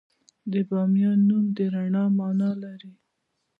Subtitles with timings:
[0.51, 2.91] د بامیان نوم د رڼا مانا لري